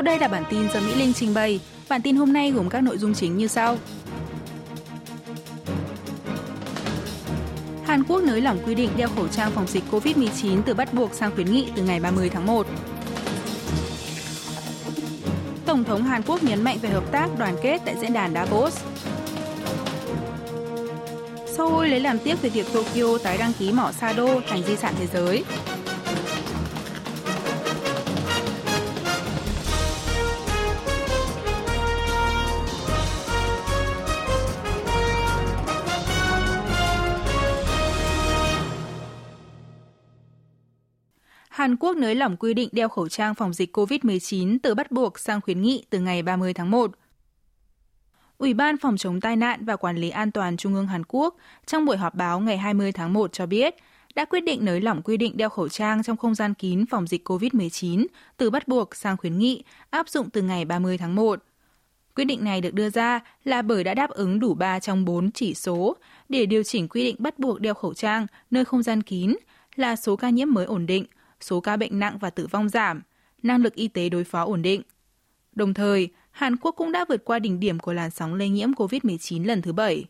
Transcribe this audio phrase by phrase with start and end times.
[0.00, 1.60] Sau đây là bản tin do Mỹ Linh trình bày.
[1.88, 3.78] Bản tin hôm nay gồm các nội dung chính như sau.
[7.84, 11.14] Hàn Quốc nới lỏng quy định đeo khẩu trang phòng dịch COVID-19 từ bắt buộc
[11.14, 12.66] sang khuyến nghị từ ngày 30 tháng 1.
[15.66, 18.84] Tổng thống Hàn Quốc nhấn mạnh về hợp tác đoàn kết tại diễn đàn Davos.
[21.56, 24.94] Seoul lấy làm tiếc về việc Tokyo tái đăng ký mỏ Sado thành di sản
[24.98, 25.44] thế giới.
[41.60, 45.18] Hàn Quốc nới lỏng quy định đeo khẩu trang phòng dịch COVID-19 từ bắt buộc
[45.18, 46.90] sang khuyến nghị từ ngày 30 tháng 1.
[48.38, 51.36] Ủy ban Phòng chống tai nạn và Quản lý an toàn Trung ương Hàn Quốc
[51.66, 53.74] trong buổi họp báo ngày 20 tháng 1 cho biết
[54.14, 57.06] đã quyết định nới lỏng quy định đeo khẩu trang trong không gian kín phòng
[57.06, 61.44] dịch COVID-19 từ bắt buộc sang khuyến nghị áp dụng từ ngày 30 tháng 1.
[62.14, 65.30] Quyết định này được đưa ra là bởi đã đáp ứng đủ 3 trong 4
[65.30, 65.96] chỉ số
[66.28, 69.36] để điều chỉnh quy định bắt buộc đeo khẩu trang nơi không gian kín
[69.76, 71.04] là số ca nhiễm mới ổn định,
[71.40, 73.02] số ca bệnh nặng và tử vong giảm,
[73.42, 74.82] năng lực y tế đối phó ổn định.
[75.52, 78.72] Đồng thời, Hàn Quốc cũng đã vượt qua đỉnh điểm của làn sóng lây nhiễm
[78.72, 80.04] COVID-19 lần thứ bảy.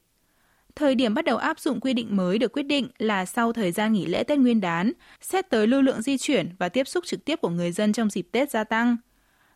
[0.74, 3.72] Thời điểm bắt đầu áp dụng quy định mới được quyết định là sau thời
[3.72, 7.04] gian nghỉ lễ Tết Nguyên đán, xét tới lưu lượng di chuyển và tiếp xúc
[7.06, 8.96] trực tiếp của người dân trong dịp Tết gia tăng.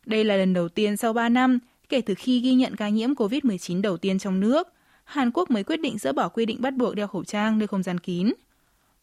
[0.06, 3.14] Đây là lần đầu tiên sau 3 năm kể từ khi ghi nhận ca nhiễm
[3.14, 4.69] COVID-19 đầu tiên trong nước,
[5.05, 7.66] Hàn Quốc mới quyết định dỡ bỏ quy định bắt buộc đeo khẩu trang nơi
[7.66, 8.33] không gian kín.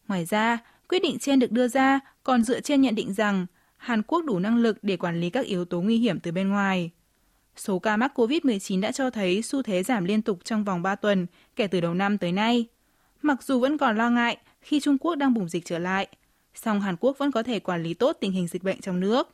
[0.08, 0.58] Ngoài ra,
[0.92, 4.38] quyết định trên được đưa ra còn dựa trên nhận định rằng Hàn Quốc đủ
[4.38, 6.90] năng lực để quản lý các yếu tố nguy hiểm từ bên ngoài.
[7.56, 10.94] Số ca mắc COVID-19 đã cho thấy xu thế giảm liên tục trong vòng 3
[10.94, 11.26] tuần
[11.56, 12.66] kể từ đầu năm tới nay.
[13.22, 16.06] Mặc dù vẫn còn lo ngại khi Trung Quốc đang bùng dịch trở lại,
[16.54, 19.28] song Hàn Quốc vẫn có thể quản lý tốt tình hình dịch bệnh trong nước.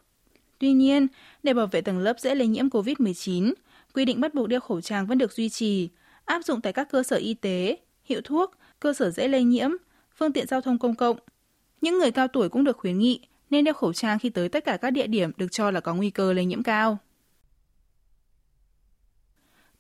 [0.59, 1.07] Tuy nhiên,
[1.43, 3.53] để bảo vệ tầng lớp dễ lây nhiễm COVID-19,
[3.95, 5.89] quy định bắt buộc đeo khẩu trang vẫn được duy trì,
[6.25, 9.71] áp dụng tại các cơ sở y tế, hiệu thuốc, cơ sở dễ lây nhiễm,
[10.17, 11.19] phương tiện giao thông công cộng.
[11.81, 14.65] Những người cao tuổi cũng được khuyến nghị nên đeo khẩu trang khi tới tất
[14.65, 16.99] cả các địa điểm được cho là có nguy cơ lây nhiễm cao.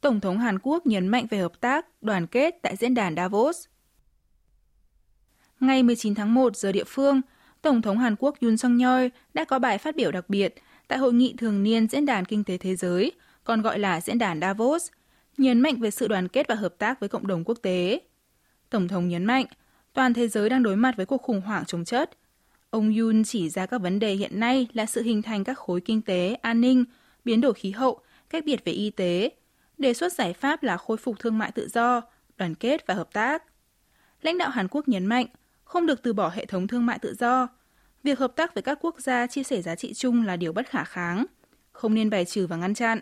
[0.00, 3.66] Tổng thống Hàn Quốc nhấn mạnh về hợp tác, đoàn kết tại diễn đàn Davos.
[5.60, 7.20] Ngày 19 tháng 1 giờ địa phương,
[7.62, 10.54] Tổng thống Hàn Quốc Yoon song yeol đã có bài phát biểu đặc biệt
[10.88, 13.12] tại hội nghị thường niên Diễn đàn Kinh tế Thế giới,
[13.44, 14.88] còn gọi là Diễn đàn Davos,
[15.38, 18.00] nhấn mạnh về sự đoàn kết và hợp tác với cộng đồng quốc tế.
[18.70, 19.46] Tổng thống nhấn mạnh,
[19.98, 22.10] toàn thế giới đang đối mặt với cuộc khủng hoảng chống chất.
[22.70, 25.80] Ông Yun chỉ ra các vấn đề hiện nay là sự hình thành các khối
[25.80, 26.84] kinh tế, an ninh,
[27.24, 28.00] biến đổi khí hậu,
[28.30, 29.30] cách biệt về y tế,
[29.78, 32.00] đề xuất giải pháp là khôi phục thương mại tự do,
[32.36, 33.42] đoàn kết và hợp tác.
[34.22, 35.26] Lãnh đạo Hàn Quốc nhấn mạnh,
[35.64, 37.48] không được từ bỏ hệ thống thương mại tự do.
[38.02, 40.68] Việc hợp tác với các quốc gia chia sẻ giá trị chung là điều bất
[40.68, 41.26] khả kháng,
[41.72, 43.00] không nên bài trừ và ngăn chặn.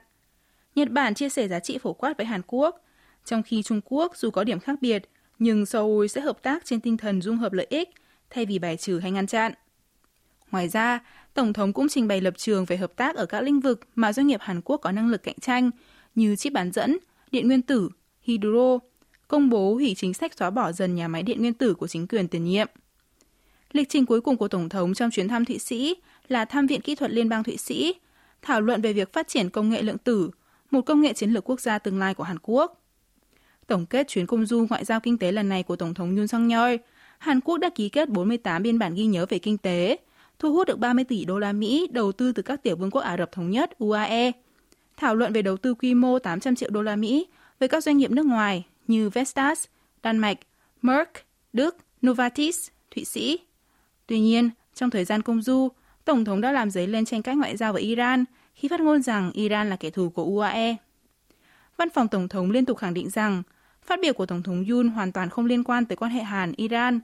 [0.75, 2.85] Nhật Bản chia sẻ giá trị phổ quát với Hàn Quốc,
[3.25, 5.03] trong khi Trung Quốc dù có điểm khác biệt,
[5.39, 7.89] nhưng Seoul sẽ hợp tác trên tinh thần dung hợp lợi ích
[8.31, 9.53] thay vì bài trừ hay ngăn chặn.
[10.51, 11.01] Ngoài ra,
[11.35, 14.13] Tổng thống cũng trình bày lập trường về hợp tác ở các lĩnh vực mà
[14.13, 15.71] doanh nghiệp Hàn Quốc có năng lực cạnh tranh
[16.15, 16.99] như chip bán dẫn,
[17.31, 17.89] điện nguyên tử,
[18.21, 18.79] hydro,
[19.29, 22.07] công bố hủy chính sách xóa bỏ dần nhà máy điện nguyên tử của chính
[22.07, 22.69] quyền tiền nhiệm.
[23.73, 25.95] Lịch trình cuối cùng của Tổng thống trong chuyến thăm Thụy Sĩ
[26.29, 27.95] là thăm Viện Kỹ thuật Liên bang Thụy Sĩ,
[28.43, 30.31] thảo luận về việc phát triển công nghệ lượng tử,
[30.71, 32.83] một công nghệ chiến lược quốc gia tương lai của Hàn Quốc.
[33.67, 36.29] Tổng kết chuyến công du ngoại giao kinh tế lần này của Tổng thống Yoon
[36.29, 36.77] song yeol
[37.19, 39.97] Hàn Quốc đã ký kết 48 biên bản ghi nhớ về kinh tế,
[40.39, 43.03] thu hút được 30 tỷ đô la Mỹ đầu tư từ các tiểu vương quốc
[43.03, 44.33] Ả Rập Thống Nhất UAE,
[44.97, 47.27] thảo luận về đầu tư quy mô 800 triệu đô la Mỹ
[47.61, 49.65] với các doanh nghiệp nước ngoài như Vestas,
[50.03, 50.39] Đan Mạch,
[50.83, 51.13] Merck,
[51.53, 51.77] Đức,
[52.07, 53.39] Novartis, Thụy Sĩ.
[54.07, 55.69] Tuy nhiên, trong thời gian công du,
[56.05, 58.25] Tổng thống đã làm dấy lên tranh cãi ngoại giao với Iran
[58.55, 60.77] khi phát ngôn rằng Iran là kẻ thù của UAE.
[61.77, 63.43] Văn phòng Tổng thống liên tục khẳng định rằng
[63.87, 67.01] phát biểu của Tổng thống Yoon hoàn toàn không liên quan tới quan hệ Hàn-Iran.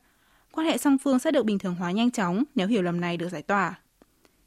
[0.53, 3.17] Quan hệ song phương sẽ được bình thường hóa nhanh chóng nếu hiểu lầm này
[3.17, 3.79] được giải tỏa.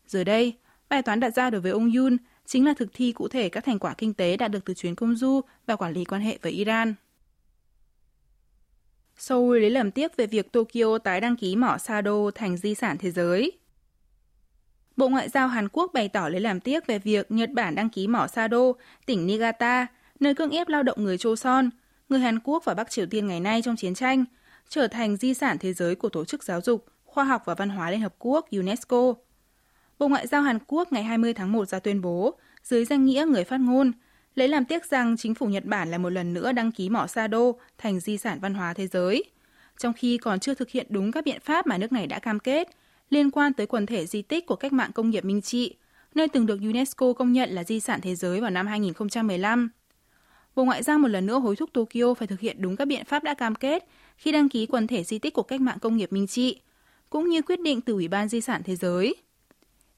[0.08, 0.54] Giờ đây,
[0.90, 3.66] bài toán đặt ra đối với ông Yoon chính là thực thi cụ thể các
[3.66, 6.38] thành quả kinh tế đạt được từ chuyến công du và quản lý quan hệ
[6.42, 6.94] với Iran.
[9.18, 12.98] Seoul lấy làm tiếc về việc Tokyo tái đăng ký mỏ Sado thành di sản
[12.98, 13.52] thế giới.
[14.98, 17.90] Bộ Ngoại giao Hàn Quốc bày tỏ lấy làm tiếc về việc Nhật Bản đăng
[17.90, 18.74] ký mỏ Sado,
[19.06, 19.88] tỉnh Niigata,
[20.20, 21.70] nơi cưỡng ép lao động người Choson,
[22.10, 24.26] người Hàn Quốc và Bắc Triều Tiên ngày nay trong chiến tranh,
[24.70, 27.70] trở thành di sản thế giới của Tổ chức Giáo dục, Khoa học và Văn
[27.70, 29.14] hóa Liên Hợp Quốc UNESCO.
[30.00, 33.26] Bộ Ngoại giao Hàn Quốc ngày 20 tháng 1 ra tuyên bố, dưới danh nghĩa
[33.30, 33.92] người phát ngôn,
[34.36, 37.08] lấy làm tiếc rằng chính phủ Nhật Bản lại một lần nữa đăng ký mỏ
[37.08, 39.24] Sa Đô thành di sản văn hóa thế giới,
[39.78, 42.40] trong khi còn chưa thực hiện đúng các biện pháp mà nước này đã cam
[42.40, 42.70] kết
[43.10, 45.76] liên quan tới quần thể di tích của cách mạng công nghiệp Minh Trị,
[46.16, 49.70] nơi từng được UNESCO công nhận là di sản thế giới vào năm 2015.
[50.56, 53.06] Bộ Ngoại giao một lần nữa hối thúc Tokyo phải thực hiện đúng các biện
[53.06, 53.88] pháp đã cam kết
[54.18, 56.62] khi đăng ký quần thể di tích của cách mạng công nghiệp Minh Trị,
[57.10, 59.16] cũng như quyết định từ Ủy ban Di sản Thế giới.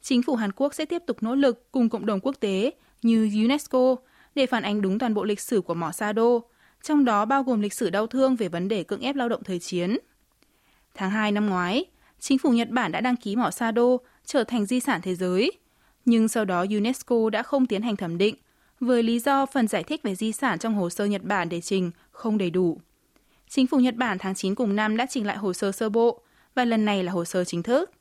[0.01, 2.71] Chính phủ Hàn Quốc sẽ tiếp tục nỗ lực cùng cộng đồng quốc tế
[3.01, 3.95] như UNESCO
[4.35, 6.39] để phản ánh đúng toàn bộ lịch sử của mỏ Sado,
[6.83, 9.43] trong đó bao gồm lịch sử đau thương về vấn đề cưỡng ép lao động
[9.43, 9.97] thời chiến.
[10.93, 11.85] Tháng 2 năm ngoái,
[12.19, 15.51] chính phủ Nhật Bản đã đăng ký mỏ Sado trở thành di sản thế giới,
[16.05, 18.35] nhưng sau đó UNESCO đã không tiến hành thẩm định
[18.79, 21.61] với lý do phần giải thích về di sản trong hồ sơ Nhật Bản để
[21.61, 22.79] trình không đầy đủ.
[23.49, 26.21] Chính phủ Nhật Bản tháng 9 cùng năm đã trình lại hồ sơ sơ bộ
[26.55, 27.91] và lần này là hồ sơ chính thức.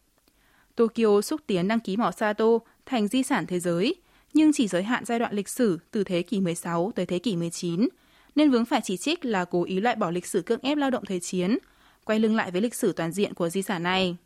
[0.76, 2.46] Tokyo xúc tiến đăng ký mỏ Sato
[2.86, 3.94] thành di sản thế giới,
[4.34, 7.36] nhưng chỉ giới hạn giai đoạn lịch sử từ thế kỷ 16 tới thế kỷ
[7.36, 7.88] 19,
[8.34, 10.90] nên vướng phải chỉ trích là cố ý loại bỏ lịch sử cưỡng ép lao
[10.90, 11.58] động thời chiến,
[12.04, 14.16] quay lưng lại với lịch sử toàn diện của di sản này.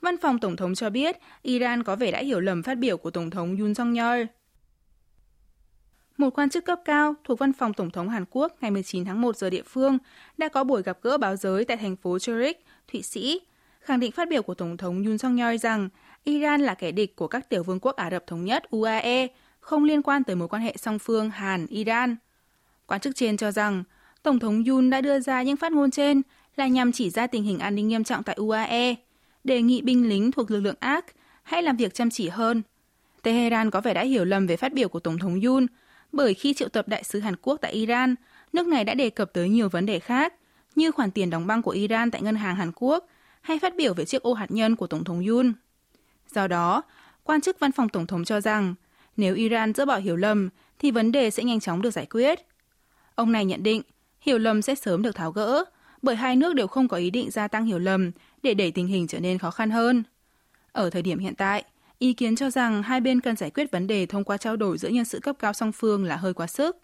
[0.00, 3.10] Văn phòng Tổng thống cho biết Iran có vẻ đã hiểu lầm phát biểu của
[3.10, 4.26] Tổng thống Yoon Song-yeol.
[6.20, 9.20] Một quan chức cấp cao thuộc Văn phòng Tổng thống Hàn Quốc ngày 19 tháng
[9.20, 9.98] 1 giờ địa phương
[10.38, 12.54] đã có buổi gặp gỡ báo giới tại thành phố Zurich,
[12.92, 13.40] Thụy Sĩ,
[13.80, 15.88] khẳng định phát biểu của Tổng thống Yoon Song-yeol rằng
[16.24, 19.26] Iran là kẻ địch của các tiểu vương quốc Ả Rập Thống Nhất UAE,
[19.60, 22.16] không liên quan tới mối quan hệ song phương Hàn-Iran.
[22.86, 23.84] Quan chức trên cho rằng
[24.22, 26.22] Tổng thống Yoon đã đưa ra những phát ngôn trên
[26.56, 28.94] là nhằm chỉ ra tình hình an ninh nghiêm trọng tại UAE,
[29.44, 31.04] đề nghị binh lính thuộc lực lượng ác
[31.42, 32.62] hãy làm việc chăm chỉ hơn.
[33.22, 35.66] Tehran có vẻ đã hiểu lầm về phát biểu của Tổng thống Yoon,
[36.12, 38.14] bởi khi triệu tập đại sứ Hàn Quốc tại Iran,
[38.52, 40.34] nước này đã đề cập tới nhiều vấn đề khác,
[40.74, 43.06] như khoản tiền đóng băng của Iran tại ngân hàng Hàn Quốc
[43.40, 45.52] hay phát biểu về chiếc ô hạt nhân của Tổng thống Yoon.
[46.34, 46.82] Do đó,
[47.24, 48.74] quan chức văn phòng Tổng thống cho rằng
[49.16, 50.48] nếu Iran dỡ bỏ hiểu lầm
[50.78, 52.40] thì vấn đề sẽ nhanh chóng được giải quyết.
[53.14, 53.82] Ông này nhận định
[54.20, 55.64] hiểu lầm sẽ sớm được tháo gỡ
[56.02, 58.10] bởi hai nước đều không có ý định gia tăng hiểu lầm
[58.42, 60.02] để đẩy tình hình trở nên khó khăn hơn.
[60.72, 61.64] Ở thời điểm hiện tại,
[62.00, 64.78] ý kiến cho rằng hai bên cần giải quyết vấn đề thông qua trao đổi
[64.78, 66.76] giữa nhân sự cấp cao song phương là hơi quá sức.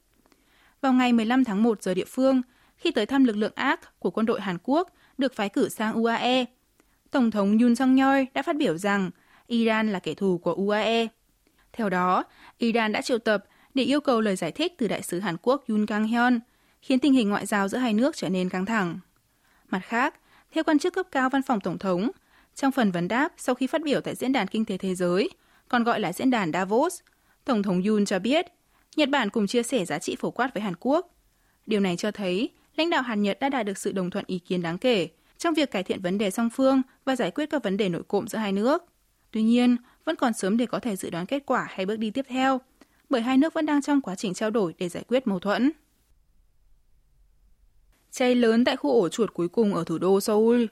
[0.80, 2.42] Vào ngày 15 tháng 1 giờ địa phương,
[2.76, 5.94] khi tới thăm lực lượng ác của quân đội Hàn Quốc được phái cử sang
[5.94, 6.44] UAE,
[7.10, 9.10] Tổng thống Yoon song yeol đã phát biểu rằng
[9.46, 11.06] Iran là kẻ thù của UAE.
[11.72, 12.24] Theo đó,
[12.58, 15.64] Iran đã triệu tập để yêu cầu lời giải thích từ đại sứ Hàn Quốc
[15.68, 16.40] Yoon Kang Hyun,
[16.82, 18.98] khiến tình hình ngoại giao giữa hai nước trở nên căng thẳng.
[19.70, 20.14] Mặt khác,
[20.52, 22.10] theo quan chức cấp cao văn phòng Tổng thống,
[22.56, 25.30] trong phần vấn đáp sau khi phát biểu tại Diễn đàn Kinh tế Thế giới,
[25.68, 27.00] còn gọi là Diễn đàn Davos,
[27.44, 28.46] Tổng thống Yoon cho biết
[28.96, 31.14] Nhật Bản cùng chia sẻ giá trị phổ quát với Hàn Quốc.
[31.66, 34.38] Điều này cho thấy lãnh đạo Hàn Nhật đã đạt được sự đồng thuận ý
[34.38, 35.08] kiến đáng kể
[35.38, 38.02] trong việc cải thiện vấn đề song phương và giải quyết các vấn đề nội
[38.08, 38.84] cộm giữa hai nước.
[39.30, 42.10] Tuy nhiên, vẫn còn sớm để có thể dự đoán kết quả hay bước đi
[42.10, 42.60] tiếp theo,
[43.10, 45.72] bởi hai nước vẫn đang trong quá trình trao đổi để giải quyết mâu thuẫn.
[48.10, 50.64] Cháy lớn tại khu ổ chuột cuối cùng ở thủ đô Seoul.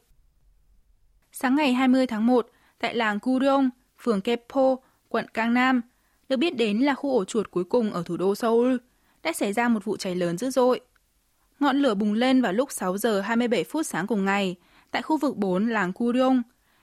[1.36, 2.48] Sáng ngày 20 tháng 1,
[2.78, 4.76] tại làng Guryong, phường Kepo,
[5.08, 5.80] quận Cang Nam,
[6.28, 8.76] được biết đến là khu ổ chuột cuối cùng ở thủ đô Seoul,
[9.22, 10.80] đã xảy ra một vụ cháy lớn dữ dội.
[11.60, 14.56] Ngọn lửa bùng lên vào lúc 6 giờ 27 phút sáng cùng ngày
[14.90, 16.42] tại khu vực 4 làng Guryong,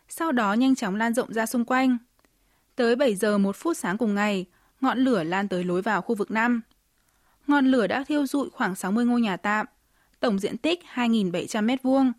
[0.09, 1.97] sau đó nhanh chóng lan rộng ra xung quanh.
[2.75, 4.45] Tới 7 giờ 1 phút sáng cùng ngày,
[4.81, 6.61] ngọn lửa lan tới lối vào khu vực 5.
[7.47, 9.65] Ngọn lửa đã thiêu dụi khoảng 60 ngôi nhà tạm,
[10.19, 12.11] tổng diện tích 2.700 m2.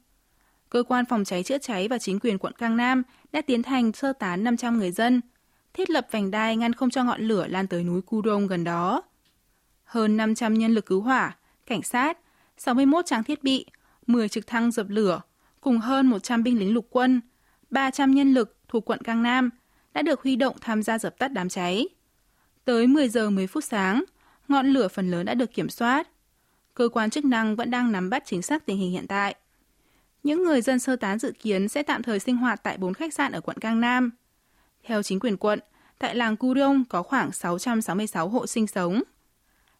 [0.72, 3.02] Cơ quan phòng cháy chữa cháy và chính quyền quận Cang Nam
[3.32, 5.20] đã tiến hành sơ tán 500 người dân,
[5.74, 9.02] thiết lập vành đai ngăn không cho ngọn lửa lan tới núi Kudong gần đó.
[9.84, 12.18] Hơn 500 nhân lực cứu hỏa, cảnh sát,
[12.56, 13.66] 61 trang thiết bị,
[14.06, 15.20] 10 trực thăng dập lửa,
[15.60, 17.20] cùng hơn 100 binh lính lục quân,
[17.70, 19.50] 300 nhân lực thuộc quận Cang Nam
[19.94, 21.88] đã được huy động tham gia dập tắt đám cháy.
[22.64, 24.04] Tới 10 giờ 10 phút sáng,
[24.48, 26.08] ngọn lửa phần lớn đã được kiểm soát.
[26.74, 29.34] Cơ quan chức năng vẫn đang nắm bắt chính xác tình hình hiện tại.
[30.22, 33.14] Những người dân sơ tán dự kiến sẽ tạm thời sinh hoạt tại 4 khách
[33.14, 34.10] sạn ở quận Cang Nam.
[34.84, 35.60] Theo chính quyền quận,
[35.98, 39.02] tại làng Curyong có khoảng 666 hộ sinh sống.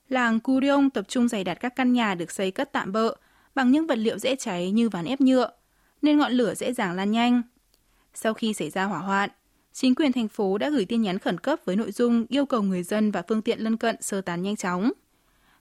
[0.09, 3.15] Làng Curyong tập trung dày đặt các căn nhà được xây cất tạm bợ
[3.55, 5.51] bằng những vật liệu dễ cháy như ván ép nhựa,
[6.03, 7.43] nên ngọn lửa dễ dàng lan nhanh.
[8.15, 9.31] Sau khi xảy ra hỏa hoạn,
[9.73, 12.63] chính quyền thành phố đã gửi tin nhắn khẩn cấp với nội dung yêu cầu
[12.63, 14.93] người dân và phương tiện lân cận sơ tán nhanh chóng.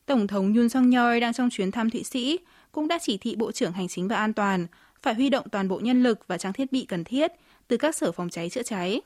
[0.05, 2.39] Tổng thống Yoon song yeol đang trong chuyến thăm Thụy Sĩ
[2.71, 4.67] cũng đã chỉ thị Bộ trưởng Hành chính và An toàn
[5.01, 7.31] phải huy động toàn bộ nhân lực và trang thiết bị cần thiết
[7.67, 9.01] từ các sở phòng cháy chữa cháy.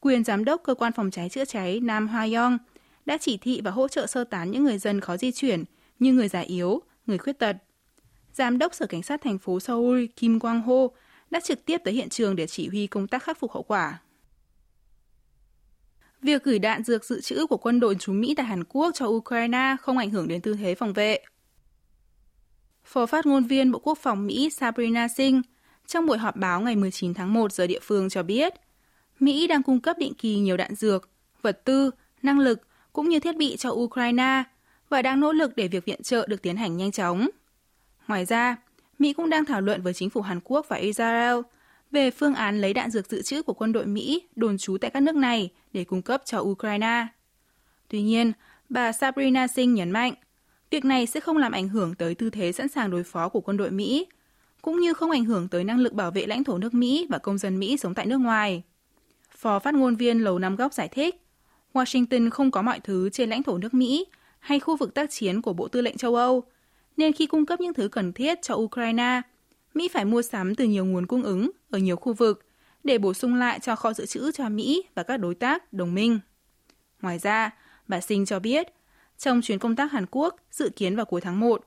[0.00, 2.58] Quyền giám đốc cơ quan phòng cháy chữa cháy Nam Hoa Yong
[3.06, 5.64] đã chỉ thị và hỗ trợ sơ tán những người dân khó di chuyển
[5.98, 7.56] như người già yếu, người khuyết tật.
[8.32, 10.88] Giám đốc Sở Cảnh sát thành phố Seoul Kim Quang Ho
[11.30, 14.00] đã trực tiếp tới hiện trường để chỉ huy công tác khắc phục hậu quả.
[16.22, 19.06] Việc gửi đạn dược dự trữ của quân đội chúng Mỹ tại Hàn Quốc cho
[19.06, 21.20] Ukraine không ảnh hưởng đến tư thế phòng vệ.
[22.86, 25.42] Phó phát ngôn viên Bộ Quốc phòng Mỹ Sabrina Singh
[25.86, 28.54] trong buổi họp báo ngày 19 tháng 1 giờ địa phương cho biết,
[29.20, 31.08] Mỹ đang cung cấp định kỳ nhiều đạn dược,
[31.42, 31.90] vật tư,
[32.22, 32.60] năng lực
[32.92, 34.42] cũng như thiết bị cho Ukraine
[34.88, 37.28] và đang nỗ lực để việc viện trợ được tiến hành nhanh chóng.
[38.08, 38.56] Ngoài ra,
[38.98, 41.36] Mỹ cũng đang thảo luận với chính phủ Hàn Quốc và Israel
[41.90, 44.90] về phương án lấy đạn dược dự trữ của quân đội Mỹ đồn trú tại
[44.90, 47.06] các nước này để cung cấp cho Ukraine.
[47.88, 48.32] Tuy nhiên,
[48.68, 50.14] bà Sabrina Singh nhấn mạnh,
[50.70, 53.40] việc này sẽ không làm ảnh hưởng tới tư thế sẵn sàng đối phó của
[53.40, 54.06] quân đội Mỹ,
[54.62, 57.18] cũng như không ảnh hưởng tới năng lực bảo vệ lãnh thổ nước Mỹ và
[57.18, 58.62] công dân Mỹ sống tại nước ngoài.
[59.36, 61.22] Phó phát ngôn viên Lầu Năm Góc giải thích,
[61.72, 64.06] Washington không có mọi thứ trên lãnh thổ nước Mỹ
[64.38, 66.44] hay khu vực tác chiến của Bộ Tư lệnh châu Âu,
[66.96, 69.22] nên khi cung cấp những thứ cần thiết cho Ukraine,
[69.74, 72.44] Mỹ phải mua sắm từ nhiều nguồn cung ứng ở nhiều khu vực
[72.84, 75.94] để bổ sung lại cho kho dự trữ cho Mỹ và các đối tác, đồng
[75.94, 76.20] minh.
[77.02, 77.50] Ngoài ra,
[77.88, 78.66] bà Sinh cho biết,
[79.18, 81.64] trong chuyến công tác Hàn Quốc dự kiến vào cuối tháng 1,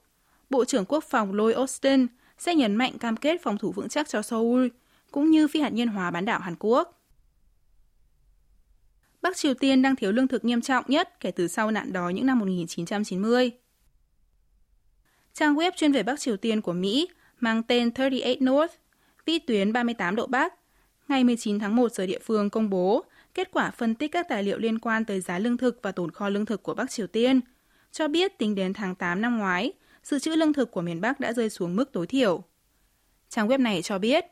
[0.49, 4.09] Bộ trưởng Quốc phòng Lloyd Austin sẽ nhấn mạnh cam kết phòng thủ vững chắc
[4.09, 4.67] cho Seoul,
[5.11, 6.95] cũng như phi hạt nhân hóa bán đảo Hàn Quốc.
[9.21, 12.13] Bắc Triều Tiên đang thiếu lương thực nghiêm trọng nhất kể từ sau nạn đói
[12.13, 13.51] những năm 1990.
[15.33, 17.07] Trang web chuyên về Bắc Triều Tiên của Mỹ
[17.39, 18.73] mang tên 38 North,
[19.25, 20.53] vĩ tuyến 38 độ Bắc,
[21.07, 24.43] ngày 19 tháng 1 giờ địa phương công bố kết quả phân tích các tài
[24.43, 27.07] liệu liên quan tới giá lương thực và tồn kho lương thực của Bắc Triều
[27.07, 27.41] Tiên,
[27.91, 31.19] cho biết tính đến tháng 8 năm ngoái, dự trữ lương thực của miền Bắc
[31.19, 32.43] đã rơi xuống mức tối thiểu.
[33.29, 34.25] Trang web này cho biết,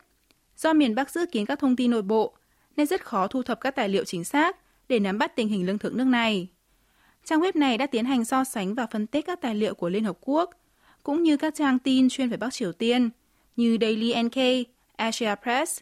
[0.58, 2.34] do miền Bắc giữ kín các thông tin nội bộ,
[2.78, 4.58] nên rất khó thu thập các tài liệu chính xác
[4.90, 6.48] để nắm bắt tình hình lương thực nước này.
[7.24, 9.90] Trang web này đã tiến hành so sánh và phân tích các tài liệu của
[9.90, 10.50] Liên Hợp Quốc,
[11.04, 13.10] cũng như các trang tin chuyên về Bắc Triều Tiên
[13.56, 15.82] như Daily NK, Asia Press,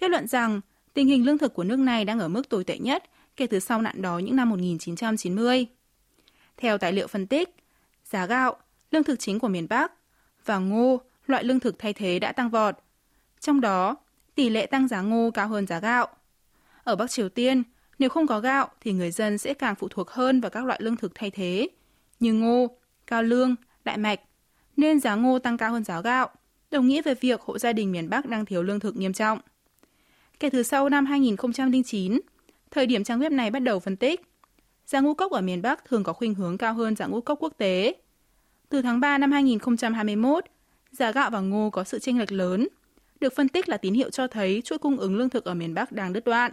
[0.00, 0.60] kết luận rằng
[1.00, 3.04] tình hình lương thực của nước này đang ở mức tồi tệ nhất
[3.36, 5.66] kể từ sau nạn đói những năm 1990.
[6.56, 7.48] Theo tài liệu phân tích,
[8.04, 8.56] giá gạo,
[8.90, 9.92] lương thực chính của miền Bắc,
[10.44, 12.74] và ngô, loại lương thực thay thế đã tăng vọt.
[13.40, 13.96] Trong đó,
[14.34, 16.08] tỷ lệ tăng giá ngô cao hơn giá gạo.
[16.84, 17.62] Ở Bắc Triều Tiên,
[17.98, 20.80] nếu không có gạo thì người dân sẽ càng phụ thuộc hơn vào các loại
[20.82, 21.68] lương thực thay thế
[22.20, 22.76] như ngô,
[23.06, 23.54] cao lương,
[23.84, 24.20] đại mạch,
[24.76, 26.30] nên giá ngô tăng cao hơn giá gạo,
[26.70, 29.40] đồng nghĩa về việc hộ gia đình miền Bắc đang thiếu lương thực nghiêm trọng.
[30.40, 32.20] Kể từ sau năm 2009,
[32.70, 34.20] thời điểm trang web này bắt đầu phân tích,
[34.86, 37.38] giá ngũ cốc ở miền Bắc thường có khuynh hướng cao hơn giá ngũ cốc
[37.42, 37.94] quốc tế.
[38.68, 40.44] Từ tháng 3 năm 2021,
[40.90, 42.68] giá gạo và ngô có sự chênh lệch lớn,
[43.20, 45.74] được phân tích là tín hiệu cho thấy chuỗi cung ứng lương thực ở miền
[45.74, 46.52] Bắc đang đứt đoạn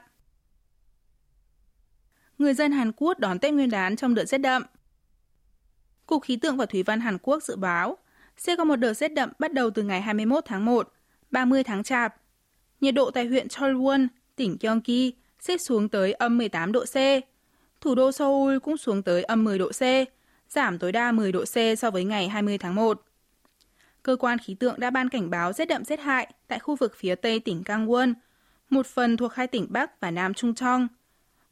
[2.38, 4.64] người dân Hàn Quốc đón Tết Nguyên đán trong đợt rét đậm.
[6.06, 7.98] Cục Khí tượng và Thủy văn Hàn Quốc dự báo
[8.38, 10.94] sẽ có một đợt rét đậm bắt đầu từ ngày 21 tháng 1,
[11.32, 12.16] 30 tháng Chạp.
[12.82, 16.96] Nhiệt độ tại huyện Cholwon, tỉnh Gyeonggi sẽ xuống tới âm 18 độ C.
[17.82, 19.82] Thủ đô Seoul cũng xuống tới âm 10 độ C,
[20.50, 23.02] giảm tối đa 10 độ C so với ngày 20 tháng 1.
[24.04, 26.96] Cơ quan khí tượng đã ban cảnh báo rét đậm rét hại tại khu vực
[26.96, 28.14] phía tây tỉnh Gangwon,
[28.70, 30.88] một phần thuộc hai tỉnh Bắc và Nam Trung Trong,–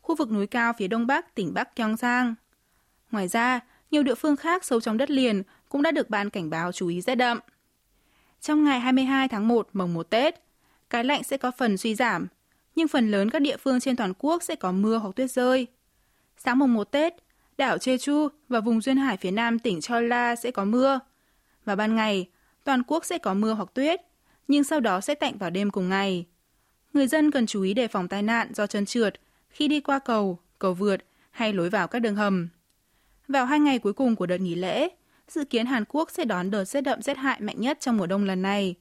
[0.06, 2.36] khu vực núi cao phía đông bắc tỉnh Bắc Gyeongsang.
[3.12, 3.60] Ngoài ra,
[3.92, 6.88] nhiều địa phương khác sâu trong đất liền cũng đã được ban cảnh báo chú
[6.88, 7.40] ý rét đậm.
[8.42, 10.45] Trong ngày 22 tháng 1 mồng 1 Tết,
[10.96, 12.28] cái lạnh sẽ có phần suy giảm,
[12.76, 15.68] nhưng phần lớn các địa phương trên toàn quốc sẽ có mưa hoặc tuyết rơi.
[16.38, 17.14] Sáng mùng 1 Tết,
[17.58, 21.00] đảo Jeju và vùng duyên hải phía nam tỉnh Chola sẽ có mưa.
[21.66, 22.30] Và ban ngày,
[22.64, 24.02] toàn quốc sẽ có mưa hoặc tuyết,
[24.48, 26.26] nhưng sau đó sẽ tạnh vào đêm cùng ngày.
[26.94, 29.14] Người dân cần chú ý đề phòng tai nạn do chân trượt
[29.50, 30.98] khi đi qua cầu, cầu vượt
[31.32, 32.50] hay lối vào các đường hầm.
[33.28, 34.90] Vào hai ngày cuối cùng của đợt nghỉ lễ,
[35.28, 38.08] dự kiến Hàn Quốc sẽ đón đợt rét đậm rét hại mạnh nhất trong mùa
[38.08, 38.76] đông lần này.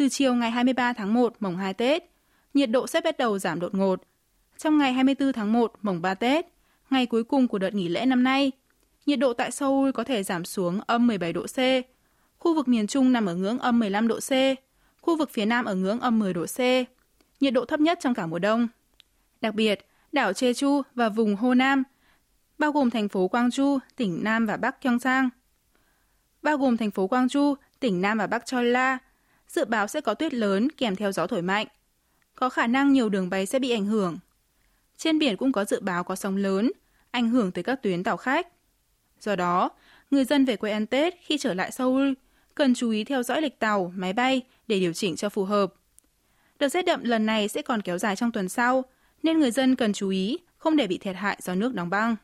[0.00, 2.04] Từ chiều ngày 23 tháng 1 mùng 2 Tết,
[2.54, 4.02] nhiệt độ sẽ bắt đầu giảm đột ngột.
[4.58, 6.46] Trong ngày 24 tháng 1 mùng 3 Tết,
[6.90, 8.52] ngày cuối cùng của đợt nghỉ lễ năm nay,
[9.06, 11.58] nhiệt độ tại Seoul có thể giảm xuống âm 17 độ C.
[12.38, 14.30] Khu vực miền Trung nằm ở ngưỡng âm 15 độ C,
[15.00, 16.58] khu vực phía Nam ở ngưỡng âm 10 độ C.
[17.40, 18.68] Nhiệt độ thấp nhất trong cả mùa đông.
[19.40, 21.82] Đặc biệt, đảo Jeju và vùng Hồ Nam,
[22.58, 25.28] bao gồm thành phố Gwangju, tỉnh Nam và Bắc Gyeongsang.
[26.42, 28.98] Bao gồm thành phố Gwangju, tỉnh Nam và Bắc Cholla,
[29.52, 31.66] dự báo sẽ có tuyết lớn kèm theo gió thổi mạnh.
[32.34, 34.18] Có khả năng nhiều đường bay sẽ bị ảnh hưởng.
[34.96, 36.72] Trên biển cũng có dự báo có sóng lớn,
[37.10, 38.46] ảnh hưởng tới các tuyến tàu khách.
[39.20, 39.70] Do đó,
[40.10, 42.12] người dân về quê ăn Tết khi trở lại Seoul
[42.54, 45.74] cần chú ý theo dõi lịch tàu, máy bay để điều chỉnh cho phù hợp.
[46.58, 48.84] Đợt rét đậm lần này sẽ còn kéo dài trong tuần sau,
[49.22, 52.16] nên người dân cần chú ý không để bị thiệt hại do nước đóng băng.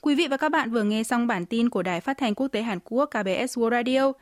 [0.00, 2.48] Quý vị và các bạn vừa nghe xong bản tin của Đài Phát thanh Quốc
[2.48, 4.12] tế Hàn Quốc KBS World Radio.